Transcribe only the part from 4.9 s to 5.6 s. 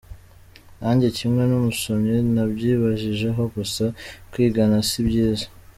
byiza.